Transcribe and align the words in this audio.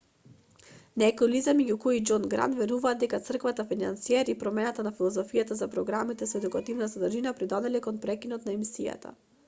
некои 1.01 1.27
лица 1.33 1.53
меѓу 1.59 1.75
кои 1.83 1.97
и 1.99 2.01
џон 2.11 2.23
грант 2.31 2.55
веруваат 2.61 3.03
дека 3.03 3.19
црквата-финансиер 3.27 4.31
и 4.33 4.37
промената 4.45 4.85
на 4.87 4.93
филозофијата 5.01 5.59
за 5.63 5.69
програмите 5.75 6.29
со 6.33 6.41
едукативна 6.45 6.91
содржина 6.95 7.35
придонеле 7.43 7.83
кон 7.89 8.01
прекинот 8.07 8.49
на 8.51 8.61
емисијата 8.61 9.17